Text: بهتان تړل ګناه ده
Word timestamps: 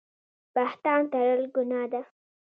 بهتان 0.53 1.01
تړل 1.11 1.41
ګناه 1.55 1.87
ده 1.91 2.01